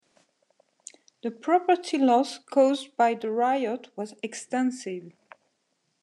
The 1.21 1.29
property 1.29 1.99
loss 1.99 2.39
caused 2.39 2.97
by 2.97 3.13
the 3.13 3.29
riot 3.29 3.89
was 3.95 4.15
extensive. 4.23 5.13